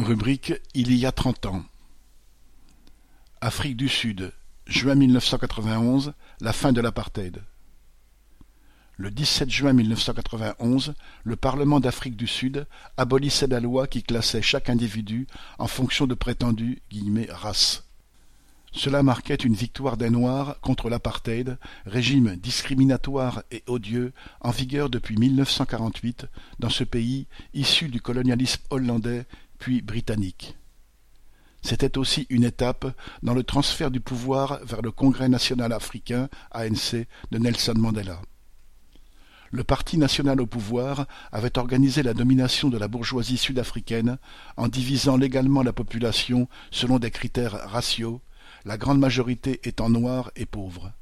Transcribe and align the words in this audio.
Rubrique 0.00 0.54
Il 0.72 0.96
y 0.96 1.04
a 1.04 1.12
trente 1.12 1.44
ans. 1.44 1.62
Afrique 3.42 3.76
du 3.76 3.88
Sud, 3.88 4.32
juin 4.66 4.94
1991, 4.94 6.14
la 6.40 6.52
fin 6.54 6.72
de 6.72 6.80
l'apartheid. 6.80 7.42
Le 8.96 9.10
17 9.10 9.50
juin 9.50 9.74
1991, 9.74 10.94
le 11.24 11.36
Parlement 11.36 11.80
d'Afrique 11.80 12.16
du 12.16 12.26
Sud 12.26 12.66
abolissait 12.96 13.46
la 13.46 13.60
loi 13.60 13.86
qui 13.86 14.02
classait 14.02 14.40
chaque 14.40 14.70
individu 14.70 15.26
en 15.58 15.66
fonction 15.66 16.06
de 16.06 16.14
prétendues 16.14 16.80
«race». 17.28 17.84
Cela 18.72 19.02
marquait 19.02 19.34
une 19.34 19.54
victoire 19.54 19.96
des 19.96 20.10
Noirs 20.10 20.60
contre 20.60 20.88
l'apartheid, 20.88 21.58
régime 21.84 22.36
discriminatoire 22.36 23.42
et 23.50 23.64
odieux 23.66 24.12
en 24.40 24.50
vigueur 24.50 24.88
depuis 24.88 25.16
1948 25.16 26.26
dans 26.58 26.70
ce 26.70 26.84
pays 26.84 27.26
issu 27.52 27.88
du 27.88 28.00
colonialisme 28.00 28.62
hollandais 28.70 29.26
puis 29.60 29.82
britannique. 29.82 30.56
C'était 31.62 31.98
aussi 31.98 32.26
une 32.30 32.44
étape 32.44 32.86
dans 33.22 33.34
le 33.34 33.44
transfert 33.44 33.90
du 33.90 34.00
pouvoir 34.00 34.58
vers 34.64 34.80
le 34.82 34.90
Congrès 34.90 35.28
national 35.28 35.72
africain 35.72 36.28
ANC 36.50 37.06
de 37.30 37.38
Nelson 37.38 37.74
Mandela. 37.76 38.20
Le 39.52 39.62
Parti 39.62 39.98
national 39.98 40.40
au 40.40 40.46
pouvoir 40.46 41.06
avait 41.30 41.58
organisé 41.58 42.02
la 42.02 42.14
domination 42.14 42.68
de 42.70 42.78
la 42.78 42.88
bourgeoisie 42.88 43.36
sud-africaine 43.36 44.16
en 44.56 44.68
divisant 44.68 45.16
légalement 45.16 45.62
la 45.62 45.72
population 45.72 46.48
selon 46.70 46.98
des 46.98 47.10
critères 47.10 47.68
raciaux, 47.68 48.22
la 48.64 48.78
grande 48.78 48.98
majorité 48.98 49.60
étant 49.64 49.90
noire 49.90 50.30
et 50.36 50.46
pauvre. 50.46 50.92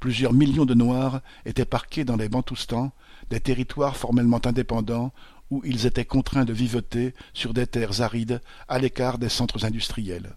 Plusieurs 0.00 0.34
millions 0.34 0.66
de 0.66 0.74
Noirs 0.74 1.22
étaient 1.46 1.64
parqués 1.64 2.04
dans 2.04 2.16
les 2.16 2.28
Bantoustans, 2.28 2.90
des 3.30 3.40
territoires 3.40 3.96
formellement 3.96 4.44
indépendants 4.44 5.12
où 5.50 5.62
ils 5.64 5.86
étaient 5.86 6.04
contraints 6.04 6.44
de 6.44 6.52
vivoter 6.52 7.14
sur 7.34 7.54
des 7.54 7.66
terres 7.66 8.00
arides 8.00 8.40
à 8.68 8.78
l'écart 8.78 9.18
des 9.18 9.28
centres 9.28 9.64
industriels. 9.64 10.34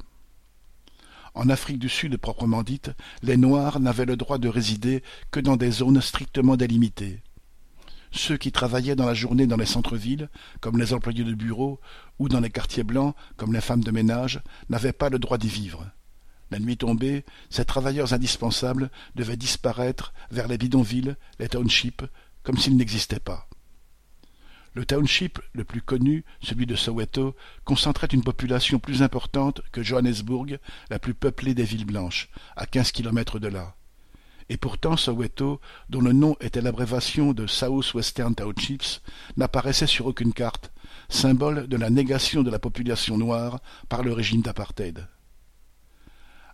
En 1.34 1.50
Afrique 1.50 1.80
du 1.80 1.90
Sud 1.90 2.18
proprement 2.18 2.64
dite, 2.64 2.92
les 3.24 3.38
Noirs 3.38 3.80
n'avaient 3.80 4.06
le 4.06 4.18
droit 4.18 4.38
de 4.38 4.50
résider 4.50 5.02
que 5.32 5.40
dans 5.40 5.56
des 5.56 5.72
zones 5.72 6.02
strictement 6.02 6.58
délimitées. 6.58 7.22
Ceux 8.12 8.36
qui 8.36 8.52
travaillaient 8.52 8.98
dans 8.98 9.06
la 9.06 9.14
journée 9.14 9.48
dans 9.48 9.56
les 9.56 9.66
centres-villes, 9.66 10.30
comme 10.60 10.78
les 10.78 10.94
employés 10.94 11.24
de 11.24 11.34
bureau, 11.34 11.80
ou 12.20 12.28
dans 12.28 12.42
les 12.42 12.50
quartiers 12.50 12.84
blancs, 12.84 13.16
comme 13.38 13.54
les 13.54 13.62
femmes 13.62 13.84
de 13.84 13.92
ménage, 13.92 14.42
n'avaient 14.70 14.92
pas 14.92 15.10
le 15.10 15.20
droit 15.20 15.38
d'y 15.38 15.48
vivre. 15.48 15.90
La 16.52 16.60
nuit 16.60 16.76
tombée, 16.76 17.24
ces 17.50 17.64
travailleurs 17.64 18.12
indispensables 18.12 18.92
devaient 19.16 19.38
disparaître 19.38 20.14
vers 20.32 20.50
les 20.50 20.58
bidonvilles, 20.58 21.16
les 21.40 21.48
townships, 21.48 22.04
comme 22.44 22.58
s'ils 22.58 22.76
n'existaient 22.76 23.22
pas. 23.22 23.48
Le 24.74 24.86
township 24.86 25.40
le 25.52 25.66
plus 25.66 25.82
connu, 25.82 26.24
celui 26.42 26.66
de 26.66 26.76
Soweto, 26.76 27.36
concentrait 27.66 28.08
une 28.08 28.24
population 28.24 28.80
plus 28.80 29.04
importante 29.04 29.62
que 29.74 29.84
Johannesburg, 29.84 30.60
la 30.90 30.98
plus 30.98 31.14
peuplée 31.14 31.54
des 31.54 31.66
villes 31.66 31.86
blanches, 31.86 32.30
à 32.56 32.66
quinze 32.66 32.92
kilomètres 32.92 33.38
de 33.38 33.50
là. 33.50 33.76
Et 34.48 34.58
pourtant 34.58 34.96
Soweto, 34.96 35.60
dont 35.90 36.02
le 36.02 36.14
nom 36.14 36.38
était 36.40 36.62
l'abrévation 36.62 37.34
de 37.34 37.48
South 37.48 37.94
Western 37.94 38.34
Townships, 38.34 39.02
n'apparaissait 39.36 39.88
sur 39.88 40.08
aucune 40.08 40.34
carte, 40.34 40.72
symbole 41.10 41.68
de 41.68 41.78
la 41.78 41.90
négation 41.90 42.42
de 42.42 42.50
la 42.50 42.60
population 42.60 43.18
noire 43.18 43.60
par 43.90 44.04
le 44.04 44.14
régime 44.14 44.42
d'apartheid. 44.42 45.06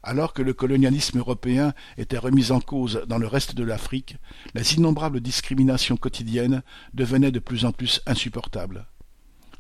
Alors 0.10 0.32
que 0.32 0.42
le 0.42 0.54
colonialisme 0.54 1.20
européen 1.20 1.74
était 1.98 2.18
remis 2.18 2.54
en 2.54 2.62
cause 2.62 3.04
dans 3.10 3.18
le 3.18 3.28
reste 3.28 3.56
de 3.56 3.66
l'Afrique, 3.66 4.16
les 4.54 4.76
innombrables 4.76 5.20
discriminations 5.20 5.98
quotidiennes 5.98 6.64
devenaient 6.94 7.34
de 7.34 7.40
plus 7.40 7.66
en 7.66 7.74
plus 7.74 8.00
insupportables. 8.06 8.88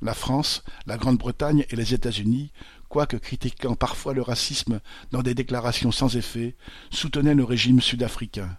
La 0.01 0.13
France, 0.13 0.63
la 0.85 0.95
Grande-Bretagne 0.95 1.65
et 1.69 1.75
les 1.75 1.93
États-Unis, 1.93 2.53
quoique 2.87 3.17
critiquant 3.17 3.75
parfois 3.75 4.13
le 4.13 4.21
racisme 4.21 4.79
dans 5.11 5.21
des 5.21 5.33
déclarations 5.33 5.91
sans 5.91 6.15
effet, 6.15 6.55
soutenaient 6.91 7.35
le 7.35 7.43
régime 7.43 7.81
sud-africain. 7.81 8.57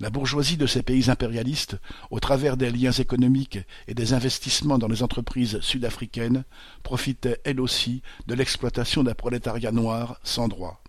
La 0.00 0.10
bourgeoisie 0.10 0.58
de 0.58 0.66
ces 0.66 0.82
pays 0.82 1.08
impérialistes, 1.08 1.78
au 2.10 2.20
travers 2.20 2.58
des 2.58 2.70
liens 2.70 2.92
économiques 2.92 3.60
et 3.88 3.94
des 3.94 4.12
investissements 4.12 4.76
dans 4.76 4.88
les 4.88 5.02
entreprises 5.02 5.60
sud-africaines, 5.60 6.44
profitait 6.82 7.40
elle 7.44 7.58
aussi 7.58 8.02
de 8.26 8.34
l'exploitation 8.34 9.02
d'un 9.02 9.14
prolétariat 9.14 9.72
noir 9.72 10.20
sans 10.24 10.46
droit. 10.46 10.82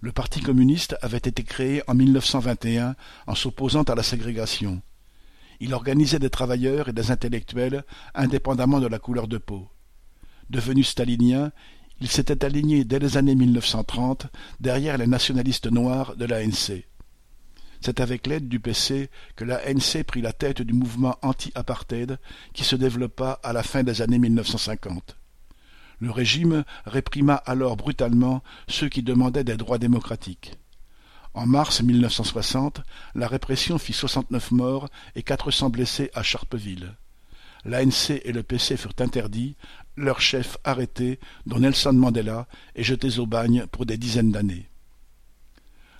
Le 0.00 0.12
Parti 0.12 0.40
communiste 0.40 0.96
avait 1.00 1.16
été 1.16 1.42
créé 1.42 1.82
en 1.86 1.94
1921 1.94 2.94
en 3.26 3.34
s'opposant 3.34 3.82
à 3.84 3.94
la 3.94 4.02
ségrégation. 4.02 4.82
Il 5.58 5.72
organisait 5.72 6.18
des 6.18 6.30
travailleurs 6.30 6.90
et 6.90 6.92
des 6.92 7.10
intellectuels 7.10 7.84
indépendamment 8.14 8.80
de 8.80 8.88
la 8.88 8.98
couleur 8.98 9.26
de 9.26 9.38
peau. 9.38 9.68
Devenu 10.50 10.84
stalinien, 10.84 11.50
il 12.00 12.08
s'était 12.08 12.44
aligné 12.44 12.84
dès 12.84 12.98
les 12.98 13.16
années 13.16 13.34
1930 13.34 14.26
derrière 14.60 14.98
les 14.98 15.06
nationalistes 15.06 15.70
noirs 15.70 16.14
de 16.14 16.26
l'ANC. 16.26 16.84
C'est 17.80 18.00
avec 18.00 18.26
l'aide 18.26 18.48
du 18.48 18.60
PC 18.60 19.10
que 19.34 19.44
l'ANC 19.44 20.02
prit 20.06 20.20
la 20.20 20.32
tête 20.32 20.60
du 20.60 20.74
mouvement 20.74 21.16
anti-apartheid 21.22 22.18
qui 22.52 22.64
se 22.64 22.76
développa 22.76 23.40
à 23.42 23.52
la 23.52 23.62
fin 23.62 23.82
des 23.82 24.02
années 24.02 24.18
1950. 24.18 25.16
Le 25.98 26.10
régime 26.10 26.64
réprima 26.84 27.34
alors 27.34 27.76
brutalement 27.76 28.42
ceux 28.68 28.88
qui 28.88 29.02
demandaient 29.02 29.44
des 29.44 29.56
droits 29.56 29.78
démocratiques. 29.78 30.52
En 31.32 31.46
mars 31.46 31.82
1960, 31.82 32.82
la 33.14 33.28
répression 33.28 33.78
fit 33.78 33.92
soixante-neuf 33.92 34.50
morts 34.50 34.88
et 35.14 35.22
quatre 35.22 35.50
cents 35.50 35.70
blessés 35.70 36.10
à 36.14 36.22
Charpeville. 36.22 36.94
L'ANC 37.64 38.22
et 38.24 38.32
le 38.32 38.42
PC 38.42 38.76
furent 38.76 38.94
interdits, 39.00 39.56
leurs 39.96 40.20
chefs 40.20 40.56
arrêtés, 40.64 41.18
dont 41.46 41.58
Nelson 41.58 41.92
Mandela, 41.92 42.46
et 42.74 42.84
jetés 42.84 43.18
au 43.18 43.26
bagne 43.26 43.66
pour 43.66 43.86
des 43.86 43.98
dizaines 43.98 44.32
d'années. 44.32 44.68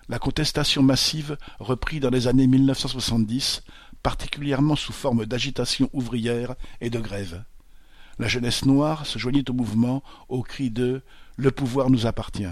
La 0.08 0.18
contestation 0.18 0.82
massive 0.82 1.36
reprit 1.58 1.98
dans 1.98 2.10
les 2.10 2.28
années 2.28 2.46
1970, 2.46 3.62
particulièrement 4.02 4.76
sous 4.76 4.92
forme 4.92 5.26
d'agitation 5.26 5.90
ouvrière 5.92 6.54
et 6.80 6.90
de 6.90 7.00
grève. 7.00 7.42
La 8.18 8.28
jeunesse 8.28 8.64
noire 8.64 9.06
se 9.06 9.18
joignit 9.18 9.48
au 9.50 9.52
mouvement 9.52 10.02
au 10.28 10.42
cri 10.42 10.70
de 10.70 11.02
Le 11.36 11.50
pouvoir 11.50 11.90
nous 11.90 12.06
appartient 12.06 12.46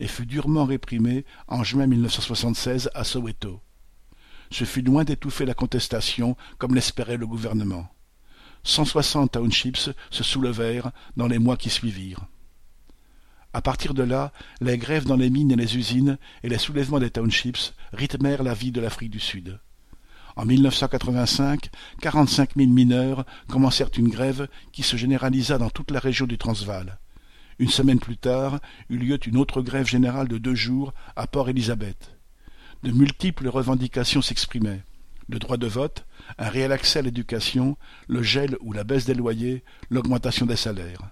et 0.00 0.06
fut 0.06 0.26
durement 0.26 0.64
réprimée 0.64 1.24
en 1.48 1.64
juin 1.64 1.86
1976 1.86 2.90
à 2.94 3.04
Soweto. 3.04 3.60
Ce 4.50 4.64
fut 4.64 4.82
loin 4.82 5.04
d'étouffer 5.04 5.44
la 5.44 5.54
contestation 5.54 6.36
comme 6.58 6.74
l'espérait 6.74 7.16
le 7.16 7.26
gouvernement. 7.26 7.88
Cent 8.64 8.84
soixante 8.84 9.32
townships 9.32 9.90
se 10.10 10.22
soulevèrent 10.22 10.90
dans 11.16 11.26
les 11.26 11.38
mois 11.38 11.56
qui 11.56 11.70
suivirent. 11.70 12.26
À 13.52 13.62
partir 13.62 13.94
de 13.94 14.02
là, 14.02 14.32
les 14.60 14.76
grèves 14.76 15.06
dans 15.06 15.16
les 15.16 15.30
mines 15.30 15.52
et 15.52 15.56
les 15.56 15.76
usines 15.76 16.18
et 16.42 16.48
les 16.48 16.58
soulèvements 16.58 17.00
des 17.00 17.10
townships 17.10 17.74
rythmèrent 17.92 18.42
la 18.42 18.54
vie 18.54 18.72
de 18.72 18.80
l'Afrique 18.80 19.10
du 19.10 19.20
Sud. 19.20 19.58
En 20.38 20.44
1985, 20.44 21.68
quarante-cinq 22.00 22.54
mille 22.54 22.72
mineurs 22.72 23.26
commencèrent 23.48 23.90
une 23.98 24.08
grève 24.08 24.46
qui 24.70 24.84
se 24.84 24.96
généralisa 24.96 25.58
dans 25.58 25.68
toute 25.68 25.90
la 25.90 25.98
région 25.98 26.26
du 26.26 26.38
Transvaal. 26.38 27.00
Une 27.58 27.70
semaine 27.70 27.98
plus 27.98 28.16
tard 28.16 28.60
eut 28.88 28.98
lieu 28.98 29.18
une 29.26 29.36
autre 29.36 29.62
grève 29.62 29.88
générale 29.88 30.28
de 30.28 30.38
deux 30.38 30.54
jours 30.54 30.94
à 31.16 31.26
Port-Élisabeth. 31.26 32.16
De 32.84 32.92
multiples 32.92 33.48
revendications 33.48 34.22
s'exprimaient. 34.22 34.84
Le 35.28 35.40
droit 35.40 35.56
de 35.56 35.66
vote, 35.66 36.06
un 36.38 36.48
réel 36.48 36.70
accès 36.70 37.00
à 37.00 37.02
l'éducation, 37.02 37.76
le 38.06 38.22
gel 38.22 38.56
ou 38.60 38.72
la 38.72 38.84
baisse 38.84 39.06
des 39.06 39.14
loyers, 39.14 39.64
l'augmentation 39.90 40.46
des 40.46 40.54
salaires. 40.54 41.02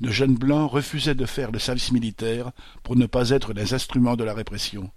De 0.00 0.10
jeunes 0.10 0.34
blancs 0.34 0.72
refusaient 0.72 1.14
de 1.14 1.26
faire 1.26 1.52
le 1.52 1.60
service 1.60 1.92
militaire 1.92 2.50
pour 2.82 2.96
ne 2.96 3.06
pas 3.06 3.30
être 3.30 3.52
les 3.52 3.72
instruments 3.72 4.16
de 4.16 4.24
la 4.24 4.34
répression. 4.34 4.90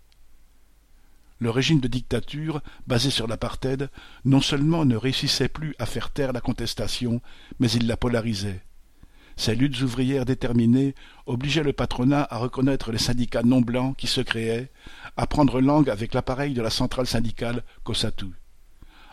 Le 1.39 1.49
régime 1.49 1.81
de 1.81 1.87
dictature, 1.87 2.61
basé 2.87 3.09
sur 3.09 3.27
l'apartheid, 3.27 3.89
non 4.23 4.39
seulement 4.39 4.85
ne 4.85 4.95
réussissait 4.95 5.49
plus 5.49 5.75
à 5.79 5.85
faire 5.85 6.11
taire 6.11 6.31
la 6.31 6.39
contestation, 6.39 7.21
mais 7.59 7.69
il 7.71 7.87
la 7.87 7.97
polarisait. 7.97 8.63
Ces 9.35 9.53
luttes 9.53 9.81
ouvrières 9.81 10.23
déterminées 10.23 10.95
obligeaient 11.25 11.63
le 11.63 11.73
patronat 11.73 12.25
à 12.29 12.37
reconnaître 12.37 12.93
les 12.93 12.97
syndicats 12.97 13.43
non 13.43 13.59
blancs 13.59 13.97
qui 13.97 14.07
se 14.07 14.21
créaient, 14.21 14.71
à 15.17 15.27
prendre 15.27 15.59
langue 15.59 15.89
avec 15.89 16.13
l'appareil 16.13 16.53
de 16.53 16.61
la 16.61 16.69
centrale 16.69 17.07
syndicale 17.07 17.63
COSATU. 17.83 18.27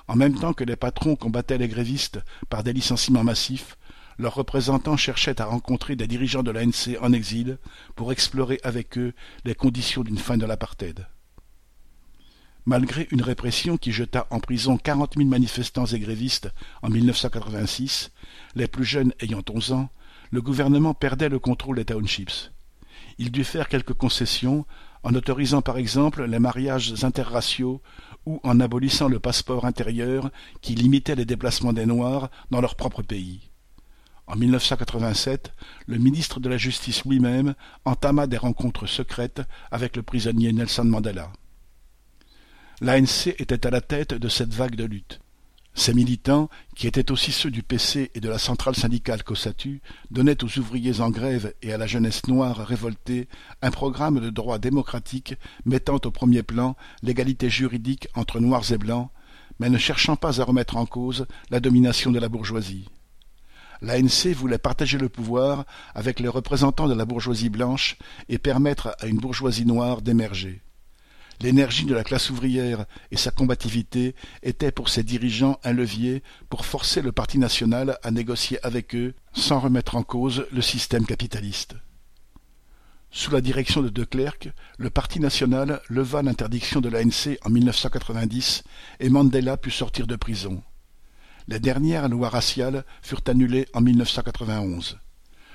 En 0.07 0.15
même 0.15 0.39
temps 0.39 0.53
que 0.53 0.65
les 0.65 0.77
patrons 0.77 1.17
combattaient 1.17 1.59
les 1.59 1.69
grévistes 1.69 2.21
par 2.49 2.63
des 2.63 2.73
licenciements 2.73 3.25
massifs, 3.25 3.77
leurs 4.19 4.35
représentants 4.35 4.97
cherchaient 4.97 5.41
à 5.41 5.47
rencontrer 5.47 5.97
des 5.97 6.07
dirigeants 6.07 6.45
de 6.45 6.53
l'ANC 6.53 6.97
en 7.01 7.13
exil 7.13 7.59
pour 7.97 8.13
explorer 8.13 8.61
avec 8.63 8.99
eux 8.99 9.15
les 9.45 9.57
conditions 9.57 10.05
d'une 10.05 10.19
fin 10.19 10.37
de 10.37 10.47
l'apartheid. 10.47 11.07
Malgré 12.65 13.09
une 13.11 13.23
répression 13.23 13.77
qui 13.77 13.91
jeta 13.91 14.29
en 14.31 14.39
prison 14.39 14.77
quarante 14.77 15.17
mille 15.17 15.29
manifestants 15.29 15.87
et 15.87 15.99
grévistes 15.99 16.49
en 16.83 16.91
1986, 16.91 18.13
les 18.55 18.69
plus 18.69 18.85
jeunes 18.85 19.13
ayant 19.19 19.43
onze 19.53 19.73
ans, 19.73 19.91
le 20.31 20.41
gouvernement 20.41 20.95
perdait 20.95 21.29
le 21.29 21.41
contrôle 21.41 21.77
des 21.77 21.85
townships. 21.85 22.53
Il 23.19 23.33
dut 23.33 23.43
faire 23.43 23.69
quelques 23.69 23.95
concessions, 23.95 24.65
en 25.03 25.13
autorisant 25.15 25.61
par 25.61 25.77
exemple 25.77 26.25
les 26.25 26.39
mariages 26.39 27.03
interraciaux 27.03 27.83
ou 28.27 28.41
en 28.45 28.61
abolissant 28.61 29.09
le 29.09 29.19
passeport 29.19 29.65
intérieur 29.65 30.31
qui 30.61 30.77
limitait 30.77 31.17
les 31.17 31.25
déplacements 31.25 31.73
des 31.73 31.87
Noirs 31.87 32.31
dans 32.53 32.61
leur 32.61 32.77
propre 32.77 33.03
pays. 33.03 33.51
En 34.29 34.37
1987, 34.37 35.53
le 35.87 35.99
ministre 35.99 36.39
de 36.39 36.49
la 36.49 36.57
Justice 36.59 37.05
lui-même 37.05 37.55
entama 37.85 38.29
des 38.29 38.37
rencontres 38.37 38.87
secrètes 38.87 39.43
avec 39.73 39.97
le 39.97 40.05
prisonnier 40.05 40.53
Nelson 40.53 40.85
Mandela. 40.85 41.33
L'ANC 42.83 43.29
était 43.39 43.65
à 43.65 43.71
la 43.71 43.81
tête 43.81 44.13
de 44.13 44.29
cette 44.29 44.53
vague 44.53 44.75
de 44.75 44.83
lutte. 44.83 45.21
Ces 45.73 45.95
militants, 45.95 46.51
qui 46.75 46.89
étaient 46.89 47.13
aussi 47.13 47.31
ceux 47.31 47.53
du 47.53 47.63
PC 47.63 48.11
et 48.17 48.19
de 48.19 48.29
la 48.29 48.39
centrale 48.39 48.75
syndicale 48.75 49.23
COSATU, 49.23 49.81
donnaient 50.11 50.43
aux 50.43 50.59
ouvriers 50.59 51.01
en 51.01 51.11
grève 51.11 51.55
et 51.63 51.73
à 51.73 51.79
la 51.79 51.87
jeunesse 51.87 52.27
noire 52.27 52.57
révoltée 52.57 53.29
un 53.63 53.71
programme 53.71 54.19
de 54.19 54.31
droits 54.31 54.59
démocratiques 54.59 55.37
mettant 55.65 56.01
au 56.05 56.11
premier 56.11 56.43
plan 56.43 56.75
l'égalité 57.05 57.49
juridique 57.49 58.09
entre 58.17 58.41
noirs 58.41 58.73
et 58.73 58.79
blancs, 58.79 59.11
mais 59.61 59.71
ne 59.71 59.79
cherchant 59.79 60.17
pas 60.17 60.41
à 60.41 60.45
remettre 60.45 60.77
en 60.77 60.85
cause 60.85 61.29
la 61.51 61.61
domination 61.61 62.11
de 62.11 62.19
la 62.19 62.29
bourgeoisie. 62.29 62.89
L'ANC 63.81 64.35
voulait 64.35 64.59
partager 64.59 64.99
le 64.99 65.09
pouvoir 65.09 65.67
avec 65.95 66.19
les 66.19 66.27
représentants 66.27 66.89
de 66.89 66.95
la 66.95 67.05
bourgeoisie 67.05 67.49
blanche 67.49 67.97
et 68.29 68.39
permettre 68.39 68.97
à 68.99 69.07
une 69.07 69.19
bourgeoisie 69.19 69.67
noire 69.67 70.03
d'émerger. 70.03 70.63
L'énergie 71.43 71.87
de 71.87 71.95
la 71.95 72.05
classe 72.05 72.31
ouvrière 72.31 72.85
et 73.11 73.17
sa 73.17 73.33
combativité 73.33 74.15
étaient 74.45 74.71
pour 74.71 74.89
ses 74.89 75.03
dirigeants 75.03 75.59
un 75.65 75.73
levier 75.73 76.23
pour 76.49 76.65
forcer 76.65 77.03
le 77.03 77.11
Parti 77.11 77.37
national 77.37 77.99
à 78.05 78.13
négocier 78.13 78.65
avec 78.65 78.95
eux 78.95 79.15
sans 79.33 79.59
remettre 79.59 79.97
en 79.97 80.05
cause 80.05 80.47
le 80.53 80.63
système 80.63 81.05
capitaliste. 81.05 81.75
Sous 83.11 83.33
la 83.33 83.41
direction 83.41 83.83
de 83.83 83.89
De 83.89 84.05
Klerk, 84.05 84.51
le 84.79 84.89
Parti 84.89 85.19
national 85.19 85.81
leva 85.89 86.23
l'interdiction 86.23 86.81
de 86.81 86.89
l'ANC 86.89 87.37
en 87.45 87.51
1990 87.51 88.63
et 89.01 89.09
Mandela 89.09 89.57
put 89.57 89.73
sortir 89.73 90.07
de 90.07 90.15
prison. 90.15 90.63
Les 91.49 91.59
dernières 91.59 92.09
lois 92.09 92.29
raciales 92.29 92.85
furent 93.03 93.25
annulées 93.27 93.67
en 93.75 93.81
1991 93.81 95.01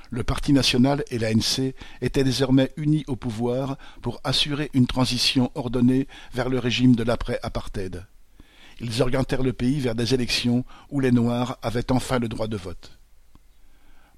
le 0.09 0.23
Parti 0.23 0.53
national 0.53 1.03
et 1.09 1.19
l'ANC 1.19 1.73
étaient 2.01 2.23
désormais 2.23 2.71
unis 2.77 3.03
au 3.07 3.15
pouvoir 3.15 3.77
pour 4.01 4.19
assurer 4.23 4.69
une 4.73 4.87
transition 4.87 5.51
ordonnée 5.55 6.07
vers 6.33 6.49
le 6.49 6.59
régime 6.59 6.95
de 6.95 7.03
l'après-apartheid. 7.03 8.05
Ils 8.79 9.01
orientèrent 9.01 9.43
le 9.43 9.53
pays 9.53 9.79
vers 9.79 9.95
des 9.95 10.13
élections 10.13 10.63
où 10.89 10.99
les 10.99 11.11
Noirs 11.11 11.57
avaient 11.61 11.91
enfin 11.91 12.19
le 12.19 12.27
droit 12.27 12.47
de 12.47 12.57
vote. 12.57 12.97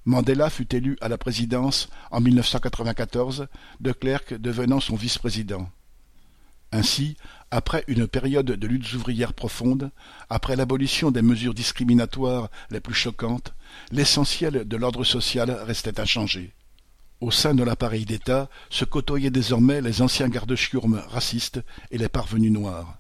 Mandela 0.06 0.50
fut 0.50 0.74
élu 0.76 0.98
à 1.02 1.08
la 1.08 1.18
présidence 1.18 1.90
en 2.12 2.20
1994, 2.20 3.48
de 3.80 3.92
Klerk 3.92 4.34
devenant 4.34 4.80
son 4.80 4.96
vice-président. 4.96 5.70
Ainsi, 6.72 7.18
après 7.52 7.84
une 7.88 8.08
période 8.08 8.46
de 8.46 8.68
luttes 8.68 8.94
ouvrières 8.94 9.34
profondes, 9.34 9.92
après 10.30 10.56
l'abolition 10.56 11.10
des 11.10 11.24
mesures 11.24 11.56
discriminatoires 11.56 12.50
les 12.70 12.80
plus 12.80 12.94
choquantes, 12.94 13.54
l'essentiel 13.92 14.68
de 14.68 14.78
l'ordre 14.78 15.04
social 15.04 15.50
restait 15.52 16.00
inchangé. 16.00 16.54
Au 17.22 17.32
sein 17.32 17.54
de 17.54 17.64
l'appareil 17.64 18.06
d'État 18.06 18.50
se 18.70 18.86
côtoyaient 18.86 19.32
désormais 19.32 19.82
les 19.82 20.02
anciens 20.02 20.30
gardes-chiourmes 20.30 21.02
racistes 21.08 21.62
et 21.92 21.98
les 21.98 22.08
parvenus 22.08 22.52
noirs. 22.52 23.00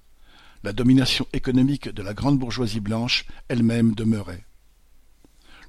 La 0.64 0.74
domination 0.74 1.26
économique 1.32 1.88
de 1.88 2.02
la 2.02 2.14
grande 2.14 2.38
bourgeoisie 2.38 2.82
blanche 2.82 3.26
elle-même 3.48 3.94
demeurait. 3.94 4.44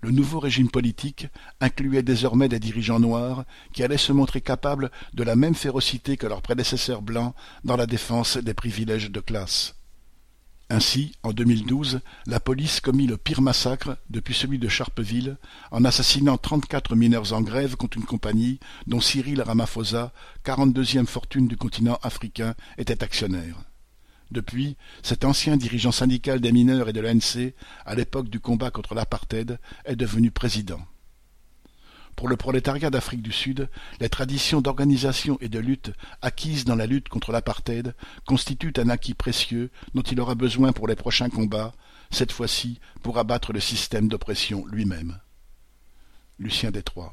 Le 0.02 0.10
nouveau 0.10 0.40
régime 0.40 0.70
politique 0.70 1.28
incluait 1.60 2.02
désormais 2.02 2.48
des 2.48 2.58
dirigeants 2.58 3.00
noirs 3.00 3.44
qui 3.72 3.82
allaient 3.82 3.98
se 3.98 4.12
montrer 4.12 4.40
capables 4.40 4.90
de 5.12 5.22
la 5.22 5.36
même 5.36 5.54
férocité 5.54 6.16
que 6.16 6.26
leurs 6.26 6.42
prédécesseurs 6.42 7.02
blancs 7.02 7.34
dans 7.64 7.76
la 7.76 7.86
défense 7.86 8.38
des 8.38 8.54
privilèges 8.54 9.10
de 9.10 9.20
classe. 9.20 9.74
Ainsi, 10.72 11.16
en 11.24 11.32
2012, 11.32 12.00
la 12.26 12.38
police 12.38 12.80
commit 12.80 13.08
le 13.08 13.16
pire 13.16 13.42
massacre 13.42 13.96
depuis 14.08 14.34
celui 14.34 14.60
de 14.60 14.68
Charpeville 14.68 15.36
en 15.72 15.84
assassinant 15.84 16.38
34 16.38 16.94
mineurs 16.94 17.32
en 17.32 17.42
grève 17.42 17.74
contre 17.74 17.98
une 17.98 18.04
compagnie 18.04 18.60
dont 18.86 19.00
Cyril 19.00 19.42
Ramaphosa, 19.42 20.12
42e 20.46 21.06
fortune 21.06 21.48
du 21.48 21.56
continent 21.56 21.98
africain, 22.02 22.54
était 22.78 23.02
actionnaire. 23.02 23.56
Depuis, 24.30 24.76
cet 25.02 25.24
ancien 25.24 25.56
dirigeant 25.56 25.92
syndical 25.92 26.40
des 26.40 26.52
mineurs 26.52 26.88
et 26.88 26.92
de 26.92 27.00
l'ANC, 27.00 27.52
à 27.84 27.94
l'époque 27.94 28.28
du 28.28 28.38
combat 28.38 28.70
contre 28.70 28.94
l'apartheid, 28.94 29.58
est 29.84 29.96
devenu 29.96 30.30
président. 30.30 30.80
Pour 32.16 32.28
le 32.28 32.36
prolétariat 32.36 32.90
d'Afrique 32.90 33.22
du 33.22 33.32
Sud, 33.32 33.68
les 33.98 34.08
traditions 34.08 34.60
d'organisation 34.60 35.38
et 35.40 35.48
de 35.48 35.58
lutte 35.58 35.92
acquises 36.22 36.64
dans 36.64 36.76
la 36.76 36.86
lutte 36.86 37.08
contre 37.08 37.32
l'apartheid 37.32 37.94
constituent 38.26 38.74
un 38.76 38.90
acquis 38.90 39.14
précieux 39.14 39.70
dont 39.94 40.02
il 40.02 40.20
aura 40.20 40.34
besoin 40.34 40.72
pour 40.72 40.86
les 40.86 40.96
prochains 40.96 41.30
combats, 41.30 41.72
cette 42.10 42.32
fois-ci 42.32 42.78
pour 43.02 43.18
abattre 43.18 43.52
le 43.52 43.60
système 43.60 44.08
d'oppression 44.08 44.66
lui-même. 44.66 45.18
Lucien 46.38 46.70
Détroit 46.70 47.10